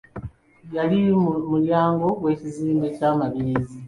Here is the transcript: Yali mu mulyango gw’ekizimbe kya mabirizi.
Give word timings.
Yali 0.75 0.99
mu 1.23 1.31
mulyango 1.49 2.07
gw’ekizimbe 2.19 2.87
kya 2.97 3.09
mabirizi. 3.19 3.77